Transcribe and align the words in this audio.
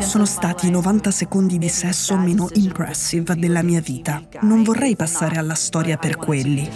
Sono 0.00 0.24
stati 0.24 0.68
i 0.68 0.70
90 0.70 1.10
secondi 1.10 1.58
di 1.58 1.68
sesso 1.68 2.16
meno 2.16 2.48
impressive 2.54 3.34
della 3.34 3.62
mia 3.62 3.82
vita. 3.82 4.22
Non 4.40 4.62
vorrei 4.62 4.96
passare 4.96 5.36
alla 5.36 5.54
storia 5.54 5.98
per 5.98 6.16
quelli. 6.16 6.66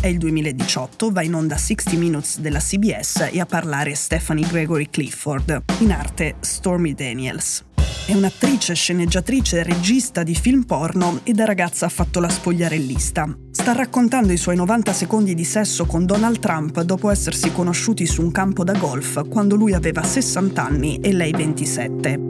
È 0.00 0.06
il 0.08 0.18
2018, 0.18 1.12
va 1.12 1.22
in 1.22 1.34
onda 1.34 1.56
60 1.56 1.96
Minutes 1.96 2.40
della 2.40 2.58
CBS 2.58 3.28
e 3.30 3.38
a 3.38 3.46
parlare 3.46 3.94
Stephanie 3.94 4.44
Gregory 4.44 4.90
Clifford, 4.90 5.62
in 5.78 5.92
arte 5.92 6.34
Stormy 6.40 6.92
Daniels. 6.92 7.64
È 8.06 8.12
un'attrice, 8.12 8.74
sceneggiatrice, 8.74 9.62
regista 9.62 10.22
di 10.24 10.34
film 10.34 10.64
porno 10.64 11.20
e 11.22 11.32
da 11.32 11.46
ragazza 11.46 11.86
ha 11.86 11.88
fatto 11.88 12.20
la 12.20 12.28
spogliarellista. 12.28 13.34
Sta 13.50 13.72
raccontando 13.72 14.30
i 14.30 14.36
suoi 14.36 14.56
90 14.56 14.92
secondi 14.92 15.34
di 15.34 15.44
sesso 15.44 15.86
con 15.86 16.04
Donald 16.04 16.38
Trump 16.38 16.82
dopo 16.82 17.08
essersi 17.08 17.50
conosciuti 17.50 18.04
su 18.04 18.20
un 18.20 18.30
campo 18.30 18.62
da 18.62 18.74
golf 18.74 19.26
quando 19.26 19.54
lui 19.54 19.72
aveva 19.72 20.02
60 20.02 20.62
anni 20.62 21.00
e 21.00 21.14
lei 21.14 21.32
27. 21.32 22.20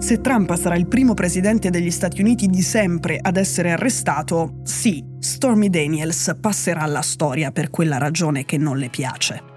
Se 0.00 0.20
Trump 0.20 0.56
sarà 0.56 0.74
il 0.74 0.88
primo 0.88 1.14
presidente 1.14 1.70
degli 1.70 1.92
Stati 1.92 2.20
Uniti 2.20 2.48
di 2.48 2.62
sempre 2.62 3.20
ad 3.22 3.36
essere 3.36 3.70
arrestato, 3.70 4.60
sì, 4.64 5.04
Stormy 5.20 5.70
Daniels 5.70 6.36
passerà 6.40 6.80
alla 6.80 7.02
storia 7.02 7.52
per 7.52 7.70
quella 7.70 7.96
ragione 7.96 8.44
che 8.44 8.58
non 8.58 8.76
le 8.76 8.88
piace. 8.88 9.54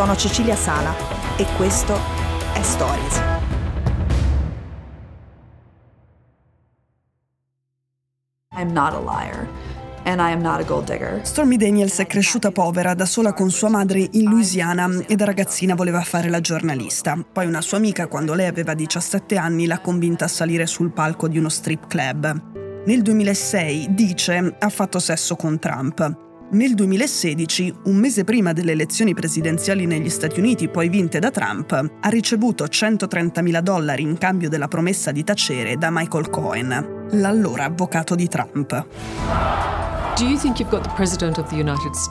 Sono 0.00 0.16
Cecilia 0.16 0.56
Sala 0.56 0.94
e 1.36 1.44
questo 1.58 1.94
è 2.54 2.62
Stories. 2.62 3.20
I'm 8.56 8.72
not 8.72 8.94
a 8.94 8.98
liar. 8.98 9.46
And 10.04 10.18
I 10.18 10.32
am 10.32 10.40
not 10.40 10.58
a 10.60 10.64
gold 10.64 10.86
digger. 10.86 11.20
Stormy 11.26 11.58
Daniels 11.58 11.98
è 11.98 12.06
cresciuta 12.06 12.50
povera 12.50 12.94
da 12.94 13.04
sola 13.04 13.34
con 13.34 13.50
sua 13.50 13.68
madre 13.68 14.08
in 14.12 14.30
Louisiana 14.30 14.88
e 15.06 15.16
da 15.16 15.26
ragazzina 15.26 15.74
voleva 15.74 16.00
fare 16.00 16.30
la 16.30 16.40
giornalista. 16.40 17.22
Poi 17.30 17.44
una 17.44 17.60
sua 17.60 17.76
amica, 17.76 18.06
quando 18.06 18.32
lei 18.32 18.46
aveva 18.46 18.72
17 18.72 19.36
anni, 19.36 19.66
l'ha 19.66 19.80
convinta 19.80 20.24
a 20.24 20.28
salire 20.28 20.64
sul 20.64 20.92
palco 20.92 21.28
di 21.28 21.36
uno 21.36 21.50
strip 21.50 21.88
club. 21.88 22.84
Nel 22.86 23.02
2006, 23.02 23.88
dice, 23.90 24.56
ha 24.58 24.68
fatto 24.70 24.98
sesso 24.98 25.36
con 25.36 25.58
Trump. 25.58 26.29
Nel 26.52 26.74
2016, 26.74 27.74
un 27.84 27.94
mese 27.94 28.24
prima 28.24 28.52
delle 28.52 28.72
elezioni 28.72 29.14
presidenziali 29.14 29.86
negli 29.86 30.08
Stati 30.08 30.40
Uniti 30.40 30.68
poi 30.68 30.88
vinte 30.88 31.20
da 31.20 31.30
Trump, 31.30 31.70
ha 32.00 32.08
ricevuto 32.08 32.64
130.000 32.64 33.60
dollari 33.60 34.02
in 34.02 34.18
cambio 34.18 34.48
della 34.48 34.66
promessa 34.66 35.12
di 35.12 35.22
tacere 35.22 35.76
da 35.76 35.90
Michael 35.92 36.28
Cohen, 36.28 37.06
l'allora 37.12 37.66
avvocato 37.66 38.16
di 38.16 38.26
Trump. 38.26 38.86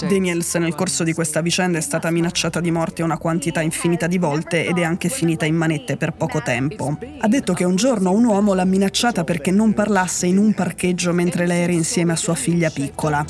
Daniels 0.07 0.55
nel 0.55 0.73
corso 0.73 1.03
di 1.03 1.13
questa 1.13 1.41
vicenda 1.41 1.77
è 1.77 1.81
stata 1.81 2.09
minacciata 2.09 2.61
di 2.61 2.71
morte 2.71 3.03
una 3.03 3.17
quantità 3.17 3.59
infinita 3.59 4.07
di 4.07 4.17
volte 4.17 4.65
ed 4.65 4.77
è 4.77 4.83
anche 4.83 5.09
finita 5.09 5.45
in 5.45 5.55
manette 5.55 5.97
per 5.97 6.13
poco 6.13 6.41
tempo. 6.41 6.97
Ha 7.19 7.27
detto 7.27 7.51
che 7.53 7.65
un 7.65 7.75
giorno 7.75 8.11
un 8.11 8.23
uomo 8.23 8.53
l'ha 8.53 8.65
minacciata 8.65 9.25
perché 9.25 9.51
non 9.51 9.73
parlasse 9.73 10.27
in 10.27 10.37
un 10.37 10.53
parcheggio 10.53 11.11
mentre 11.11 11.45
lei 11.45 11.63
era 11.63 11.73
insieme 11.73 12.13
a 12.13 12.15
sua 12.15 12.35
figlia 12.35 12.69
piccola. 12.69 13.25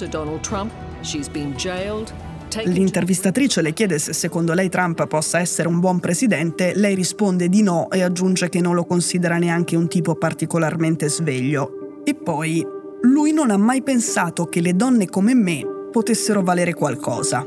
L'intervistatrice 2.66 3.61
le 3.61 3.73
chiede 3.73 4.00
se 4.00 4.14
secondo 4.14 4.53
lei 4.53 4.69
Trump 4.69 5.05
possa 5.08 5.39
essere 5.39 5.67
un 5.67 5.80
buon 5.80 6.00
presidente, 6.00 6.73
lei 6.75 6.95
risponde 6.95 7.47
di 7.47 7.61
no 7.61 7.89
e 7.92 8.02
aggiunge 8.02 8.50
che 8.50 8.59
non 8.59 8.73
lo 8.73 8.86
considera 8.86 9.38
neanche 9.38 9.76
un 9.76 9.88
tipo 9.88 10.15
particolarmente 10.15 11.09
sveglio. 11.09 12.02
E 12.04 12.15
poi, 12.15 12.65
lui 13.02 13.32
non 13.32 13.52
ha 13.52 13.58
mai 13.58 13.83
pensato 13.83 14.45
che 14.45 14.61
le 14.61 14.76
donne 14.76 15.08
come 15.08 15.36
me 15.36 15.61
potessero 15.92 16.42
valere 16.42 16.73
qualcosa. 16.73 17.45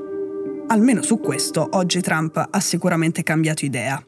Almeno 0.69 1.03
su 1.03 1.19
questo 1.19 1.69
oggi 1.73 2.01
Trump 2.01 2.49
ha 2.51 2.61
sicuramente 2.61 3.23
cambiato 3.23 3.65
idea. 3.65 4.03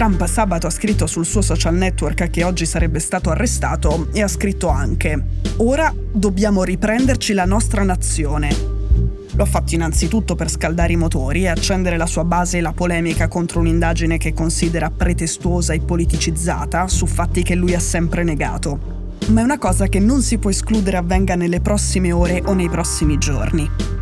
Trump 0.00 0.24
sabato 0.24 0.66
ha 0.66 0.70
scritto 0.70 1.06
sul 1.06 1.26
suo 1.26 1.42
social 1.42 1.74
network 1.74 2.30
che 2.30 2.42
oggi 2.42 2.64
sarebbe 2.64 2.98
stato 3.00 3.28
arrestato 3.28 4.08
e 4.14 4.22
ha 4.22 4.28
scritto 4.28 4.68
anche 4.68 5.22
Ora 5.58 5.94
dobbiamo 6.10 6.64
riprenderci 6.64 7.34
la 7.34 7.44
nostra 7.44 7.82
nazione. 7.82 8.48
Lo 9.34 9.42
ha 9.42 9.46
fatto 9.46 9.74
innanzitutto 9.74 10.36
per 10.36 10.48
scaldare 10.48 10.94
i 10.94 10.96
motori 10.96 11.42
e 11.42 11.48
accendere 11.48 11.98
la 11.98 12.06
sua 12.06 12.24
base 12.24 12.56
e 12.56 12.60
la 12.62 12.72
polemica 12.72 13.28
contro 13.28 13.60
un'indagine 13.60 14.16
che 14.16 14.32
considera 14.32 14.88
pretestuosa 14.88 15.74
e 15.74 15.80
politicizzata 15.80 16.88
su 16.88 17.04
fatti 17.04 17.42
che 17.42 17.54
lui 17.54 17.74
ha 17.74 17.80
sempre 17.80 18.24
negato. 18.24 19.18
Ma 19.26 19.42
è 19.42 19.44
una 19.44 19.58
cosa 19.58 19.86
che 19.88 19.98
non 19.98 20.22
si 20.22 20.38
può 20.38 20.48
escludere 20.48 20.96
avvenga 20.96 21.34
nelle 21.34 21.60
prossime 21.60 22.10
ore 22.10 22.40
o 22.46 22.54
nei 22.54 22.70
prossimi 22.70 23.18
giorni 23.18 23.99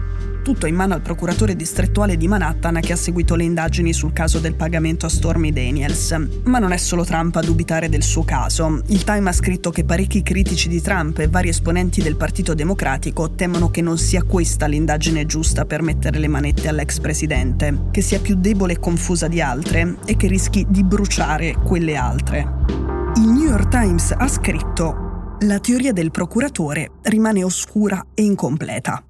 tutto 0.48 0.66
in 0.66 0.74
mano 0.74 0.94
al 0.94 1.02
procuratore 1.02 1.54
distrettuale 1.54 2.16
di 2.16 2.26
Manhattan 2.26 2.80
che 2.80 2.94
ha 2.94 2.96
seguito 2.96 3.34
le 3.34 3.44
indagini 3.44 3.92
sul 3.92 4.14
caso 4.14 4.38
del 4.38 4.54
pagamento 4.54 5.04
a 5.04 5.10
Stormy 5.10 5.52
Daniels. 5.52 6.16
Ma 6.44 6.58
non 6.58 6.72
è 6.72 6.78
solo 6.78 7.04
Trump 7.04 7.36
a 7.36 7.42
dubitare 7.42 7.90
del 7.90 8.02
suo 8.02 8.24
caso. 8.24 8.80
Il 8.86 9.04
Time 9.04 9.28
ha 9.28 9.32
scritto 9.34 9.68
che 9.68 9.84
parecchi 9.84 10.22
critici 10.22 10.70
di 10.70 10.80
Trump 10.80 11.18
e 11.18 11.28
vari 11.28 11.50
esponenti 11.50 12.00
del 12.00 12.16
Partito 12.16 12.54
Democratico 12.54 13.32
temono 13.32 13.70
che 13.70 13.82
non 13.82 13.98
sia 13.98 14.22
questa 14.22 14.64
l'indagine 14.64 15.26
giusta 15.26 15.66
per 15.66 15.82
mettere 15.82 16.18
le 16.18 16.28
manette 16.28 16.68
all'ex 16.68 16.98
presidente, 16.98 17.88
che 17.90 18.00
sia 18.00 18.18
più 18.18 18.34
debole 18.36 18.72
e 18.72 18.78
confusa 18.78 19.28
di 19.28 19.42
altre 19.42 19.96
e 20.06 20.16
che 20.16 20.28
rischi 20.28 20.64
di 20.66 20.82
bruciare 20.82 21.56
quelle 21.62 21.94
altre. 21.94 22.54
Il 23.16 23.28
New 23.28 23.50
York 23.50 23.68
Times 23.68 24.14
ha 24.16 24.28
scritto 24.28 25.36
la 25.40 25.58
teoria 25.58 25.92
del 25.92 26.10
procuratore 26.10 26.92
rimane 27.02 27.44
oscura 27.44 28.02
e 28.14 28.22
incompleta. 28.22 29.07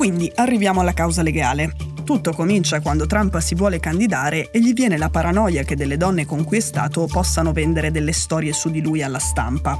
Quindi 0.00 0.32
arriviamo 0.36 0.80
alla 0.80 0.94
causa 0.94 1.20
legale. 1.20 1.74
Tutto 2.04 2.32
comincia 2.32 2.80
quando 2.80 3.04
Trump 3.04 3.36
si 3.40 3.54
vuole 3.54 3.80
candidare 3.80 4.50
e 4.50 4.58
gli 4.58 4.72
viene 4.72 4.96
la 4.96 5.10
paranoia 5.10 5.62
che 5.62 5.76
delle 5.76 5.98
donne 5.98 6.24
con 6.24 6.42
cui 6.42 6.56
è 6.56 6.60
stato 6.60 7.06
possano 7.06 7.52
vendere 7.52 7.90
delle 7.90 8.12
storie 8.12 8.54
su 8.54 8.70
di 8.70 8.80
lui 8.80 9.02
alla 9.02 9.18
stampa. 9.18 9.78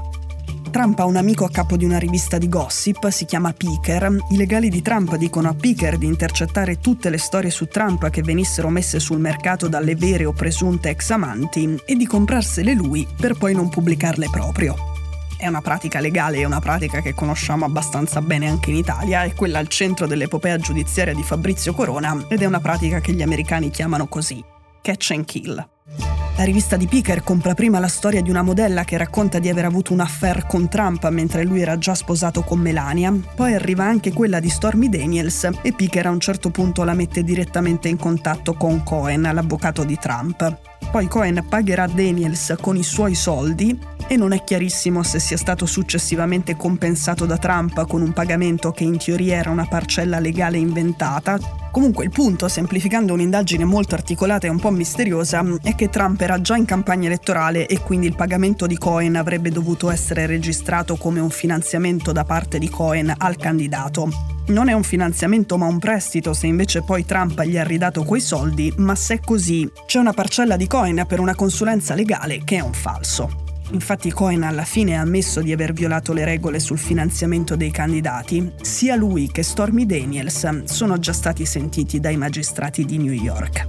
Trump 0.69 0.99
ha 0.99 1.05
un 1.05 1.15
amico 1.15 1.43
a 1.43 1.49
capo 1.49 1.75
di 1.75 1.85
una 1.85 1.97
rivista 1.97 2.37
di 2.37 2.47
gossip, 2.47 3.07
si 3.09 3.25
chiama 3.25 3.51
Picker. 3.51 4.15
I 4.29 4.37
legali 4.37 4.69
di 4.69 4.83
Trump 4.83 5.15
dicono 5.15 5.49
a 5.49 5.55
Picker 5.55 5.97
di 5.97 6.05
intercettare 6.05 6.77
tutte 6.77 7.09
le 7.09 7.17
storie 7.17 7.49
su 7.49 7.65
Trump 7.65 8.07
che 8.11 8.21
venissero 8.21 8.69
messe 8.69 8.99
sul 8.99 9.17
mercato 9.17 9.67
dalle 9.67 9.95
vere 9.95 10.25
o 10.25 10.33
presunte 10.33 10.89
ex 10.89 11.09
amanti 11.09 11.81
e 11.83 11.95
di 11.95 12.05
comprarsele 12.05 12.75
lui 12.75 13.07
per 13.19 13.39
poi 13.39 13.55
non 13.55 13.69
pubblicarle 13.69 14.29
proprio. 14.29 14.90
È 15.41 15.47
una 15.47 15.61
pratica 15.61 15.99
legale, 15.99 16.37
è 16.37 16.43
una 16.43 16.59
pratica 16.59 17.01
che 17.01 17.15
conosciamo 17.15 17.65
abbastanza 17.65 18.21
bene 18.21 18.47
anche 18.47 18.69
in 18.69 18.75
Italia, 18.75 19.23
è 19.23 19.33
quella 19.33 19.57
al 19.57 19.69
centro 19.69 20.05
dell'epopea 20.05 20.57
giudiziaria 20.57 21.15
di 21.15 21.23
Fabrizio 21.23 21.73
Corona 21.73 22.25
ed 22.27 22.43
è 22.43 22.45
una 22.45 22.59
pratica 22.59 22.99
che 22.99 23.11
gli 23.13 23.23
americani 23.23 23.71
chiamano 23.71 24.05
così, 24.05 24.39
catch 24.83 25.09
and 25.15 25.25
kill. 25.25 25.67
La 26.37 26.43
rivista 26.43 26.77
di 26.77 26.85
Picker 26.85 27.23
compra 27.23 27.55
prima 27.55 27.79
la 27.79 27.87
storia 27.87 28.21
di 28.21 28.29
una 28.29 28.43
modella 28.43 28.83
che 28.83 28.97
racconta 28.97 29.39
di 29.39 29.49
aver 29.49 29.65
avuto 29.65 29.93
un 29.93 30.01
affair 30.01 30.45
con 30.45 30.69
Trump 30.69 31.09
mentre 31.09 31.43
lui 31.43 31.61
era 31.61 31.75
già 31.79 31.95
sposato 31.95 32.43
con 32.43 32.59
Melania, 32.59 33.11
poi 33.35 33.55
arriva 33.55 33.83
anche 33.83 34.13
quella 34.13 34.39
di 34.39 34.49
Stormy 34.49 34.89
Daniels 34.89 35.49
e 35.63 35.73
Picker 35.73 36.05
a 36.05 36.11
un 36.11 36.19
certo 36.19 36.51
punto 36.51 36.83
la 36.83 36.93
mette 36.93 37.23
direttamente 37.23 37.87
in 37.87 37.97
contatto 37.97 38.53
con 38.53 38.83
Cohen, 38.83 39.27
l'avvocato 39.33 39.83
di 39.83 39.97
Trump. 39.97 40.70
Poi 40.91 41.07
Cohen 41.07 41.45
pagherà 41.47 41.87
Daniels 41.87 42.55
con 42.59 42.75
i 42.75 42.83
suoi 42.83 43.15
soldi 43.15 43.79
e 44.09 44.17
non 44.17 44.33
è 44.33 44.43
chiarissimo 44.43 45.03
se 45.03 45.19
sia 45.19 45.37
stato 45.37 45.65
successivamente 45.65 46.57
compensato 46.57 47.25
da 47.25 47.37
Trump 47.37 47.87
con 47.87 48.01
un 48.01 48.11
pagamento 48.11 48.71
che 48.71 48.83
in 48.83 48.97
teoria 48.97 49.37
era 49.37 49.51
una 49.51 49.65
parcella 49.65 50.19
legale 50.19 50.57
inventata. 50.57 51.60
Comunque 51.71 52.03
il 52.03 52.09
punto, 52.09 52.49
semplificando 52.49 53.13
un'indagine 53.13 53.63
molto 53.63 53.95
articolata 53.95 54.45
e 54.45 54.49
un 54.49 54.59
po' 54.59 54.71
misteriosa, 54.71 55.41
è 55.63 55.73
che 55.73 55.89
Trump 55.89 56.19
era 56.19 56.41
già 56.41 56.57
in 56.57 56.65
campagna 56.65 57.07
elettorale 57.07 57.65
e 57.65 57.79
quindi 57.79 58.07
il 58.07 58.15
pagamento 58.15 58.67
di 58.67 58.77
Cohen 58.77 59.15
avrebbe 59.15 59.51
dovuto 59.51 59.89
essere 59.89 60.25
registrato 60.25 60.97
come 60.97 61.21
un 61.21 61.29
finanziamento 61.29 62.11
da 62.11 62.25
parte 62.25 62.59
di 62.59 62.69
Cohen 62.69 63.13
al 63.17 63.37
candidato. 63.37 64.09
Non 64.47 64.67
è 64.67 64.73
un 64.73 64.83
finanziamento 64.83 65.57
ma 65.57 65.67
un 65.67 65.79
prestito 65.79 66.33
se 66.33 66.47
invece 66.47 66.81
poi 66.81 67.05
Trump 67.05 67.41
gli 67.43 67.57
ha 67.57 67.63
ridato 67.63 68.03
quei 68.03 68.21
soldi, 68.21 68.73
ma 68.77 68.95
se 68.95 69.15
è 69.15 69.19
così, 69.21 69.71
c'è 69.85 69.99
una 69.99 70.11
parcella 70.11 70.57
di 70.57 70.67
Cohen 70.67 71.05
per 71.07 71.21
una 71.21 71.35
consulenza 71.35 71.95
legale 71.95 72.43
che 72.43 72.57
è 72.57 72.61
un 72.61 72.73
falso. 72.73 73.50
Infatti 73.71 74.11
Cohen 74.11 74.43
alla 74.43 74.63
fine 74.63 74.97
ha 74.97 75.01
ammesso 75.01 75.41
di 75.41 75.51
aver 75.53 75.71
violato 75.73 76.11
le 76.13 76.25
regole 76.25 76.59
sul 76.59 76.77
finanziamento 76.77 77.55
dei 77.55 77.71
candidati. 77.71 78.51
Sia 78.61 78.95
lui 78.95 79.29
che 79.31 79.43
Stormy 79.43 79.85
Daniels 79.85 80.63
sono 80.65 80.99
già 80.99 81.13
stati 81.13 81.45
sentiti 81.45 81.99
dai 81.99 82.17
magistrati 82.17 82.83
di 82.85 82.97
New 82.97 83.13
York. 83.13 83.67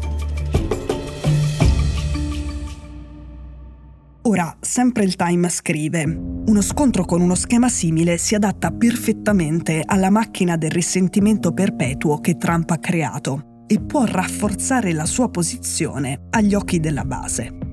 Ora, 4.25 4.57
sempre 4.61 5.05
il 5.05 5.17
Time 5.17 5.49
scrive, 5.49 6.05
uno 6.05 6.61
scontro 6.63 7.05
con 7.05 7.21
uno 7.21 7.35
schema 7.35 7.69
simile 7.69 8.19
si 8.19 8.35
adatta 8.35 8.71
perfettamente 8.71 9.83
alla 9.85 10.11
macchina 10.11 10.57
del 10.57 10.71
risentimento 10.71 11.53
perpetuo 11.53 12.21
che 12.21 12.37
Trump 12.37 12.71
ha 12.71 12.79
creato 12.79 13.65
e 13.67 13.81
può 13.81 14.05
rafforzare 14.05 14.93
la 14.93 15.07
sua 15.07 15.29
posizione 15.29 16.27
agli 16.31 16.55
occhi 16.55 16.79
della 16.79 17.05
base. 17.05 17.72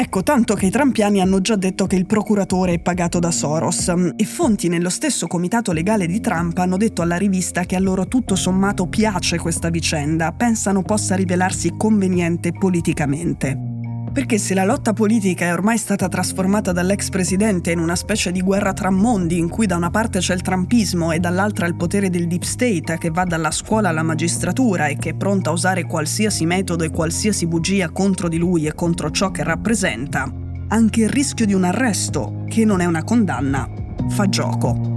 Ecco, 0.00 0.22
tanto 0.22 0.54
che 0.54 0.66
i 0.66 0.70
trampiani 0.70 1.20
hanno 1.20 1.40
già 1.40 1.56
detto 1.56 1.88
che 1.88 1.96
il 1.96 2.06
procuratore 2.06 2.74
è 2.74 2.78
pagato 2.78 3.18
da 3.18 3.32
Soros 3.32 3.92
e 4.14 4.24
fonti 4.24 4.68
nello 4.68 4.90
stesso 4.90 5.26
comitato 5.26 5.72
legale 5.72 6.06
di 6.06 6.20
Trump 6.20 6.56
hanno 6.58 6.76
detto 6.76 7.02
alla 7.02 7.16
rivista 7.16 7.64
che 7.64 7.74
a 7.74 7.80
loro 7.80 8.06
tutto 8.06 8.36
sommato 8.36 8.86
piace 8.86 9.40
questa 9.40 9.70
vicenda, 9.70 10.30
pensano 10.30 10.82
possa 10.82 11.16
rivelarsi 11.16 11.74
conveniente 11.76 12.52
politicamente. 12.52 13.77
Perché 14.18 14.38
se 14.38 14.52
la 14.52 14.64
lotta 14.64 14.94
politica 14.94 15.44
è 15.44 15.52
ormai 15.52 15.78
stata 15.78 16.08
trasformata 16.08 16.72
dall'ex 16.72 17.08
presidente 17.08 17.70
in 17.70 17.78
una 17.78 17.94
specie 17.94 18.32
di 18.32 18.40
guerra 18.42 18.72
tra 18.72 18.90
mondi 18.90 19.38
in 19.38 19.48
cui 19.48 19.66
da 19.66 19.76
una 19.76 19.90
parte 19.90 20.18
c'è 20.18 20.34
il 20.34 20.42
trumpismo 20.42 21.12
e 21.12 21.20
dall'altra 21.20 21.68
il 21.68 21.76
potere 21.76 22.10
del 22.10 22.26
deep 22.26 22.42
state 22.42 22.98
che 22.98 23.10
va 23.10 23.22
dalla 23.22 23.52
scuola 23.52 23.90
alla 23.90 24.02
magistratura 24.02 24.88
e 24.88 24.96
che 24.96 25.10
è 25.10 25.14
pronta 25.14 25.50
a 25.50 25.52
usare 25.52 25.86
qualsiasi 25.86 26.46
metodo 26.46 26.82
e 26.82 26.90
qualsiasi 26.90 27.46
bugia 27.46 27.90
contro 27.90 28.28
di 28.28 28.38
lui 28.38 28.66
e 28.66 28.74
contro 28.74 29.12
ciò 29.12 29.30
che 29.30 29.44
rappresenta, 29.44 30.28
anche 30.66 31.02
il 31.02 31.10
rischio 31.10 31.46
di 31.46 31.54
un 31.54 31.62
arresto, 31.62 32.42
che 32.48 32.64
non 32.64 32.80
è 32.80 32.86
una 32.86 33.04
condanna, 33.04 33.70
fa 34.08 34.28
gioco. 34.28 34.96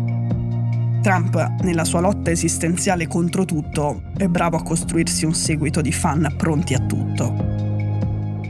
Trump, 1.04 1.62
nella 1.62 1.86
sua 1.86 2.00
lotta 2.00 2.32
esistenziale 2.32 3.06
contro 3.06 3.46
tutto, 3.46 4.02
è 4.18 4.26
bravo 4.26 4.58
a 4.58 4.64
costruirsi 4.64 5.26
un 5.26 5.36
seguito 5.36 5.80
di 5.80 5.92
fan 5.92 6.34
pronti 6.36 6.74
a 6.74 6.80
tutto. 6.80 7.71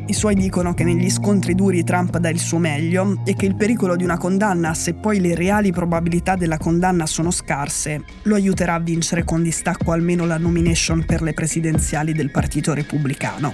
I 0.08 0.14
suoi 0.14 0.36
dicono 0.36 0.74
che 0.74 0.84
negli 0.84 1.10
scontri 1.10 1.56
duri 1.56 1.84
Trump 1.84 2.18
dà 2.18 2.30
il 2.30 2.40
suo 2.40 2.58
meglio 2.58 3.22
e 3.24 3.34
che 3.34 3.46
il 3.46 3.56
pericolo 3.56 3.96
di 3.96 4.04
una 4.04 4.18
condanna, 4.18 4.74
se 4.74 4.94
poi 4.96 5.22
le 5.22 5.36
reali 5.36 5.72
probabilità 5.72 6.36
della 6.36 6.58
condanna 6.58 7.06
sono 7.06 7.32
scarse, 7.32 8.04
lo 8.24 8.36
aiuterà 8.36 8.74
a 8.74 8.80
vincere 8.80 9.24
con 9.24 9.42
distacco 9.42 9.92
almeno 9.92 10.26
la 10.26 10.38
nomination 10.38 11.06
per 11.06 11.22
le 11.22 11.34
presidenziali 11.34 12.12
del 12.14 12.30
Partito 12.30 12.74
Repubblicano. 12.74 13.54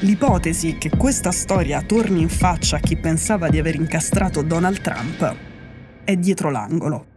L'ipotesi 0.00 0.76
che 0.78 0.90
questa 0.90 1.32
storia 1.32 1.82
torni 1.82 2.20
in 2.20 2.28
faccia 2.28 2.76
a 2.76 2.80
chi 2.80 2.96
pensava 2.96 3.48
di 3.48 3.58
aver 3.58 3.74
incastrato 3.74 4.42
Donald 4.42 4.80
Trump 4.80 5.34
è 6.04 6.16
dietro 6.16 6.50
l'angolo. 6.50 7.16